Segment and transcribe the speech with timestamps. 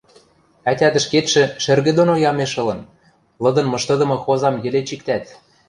[0.71, 2.81] —Ӓтят ӹшкетшӹ шӹргӹ доно ямеш ылын,
[3.43, 5.25] лыдын мыштыдымы хозам йӹле чиктӓт.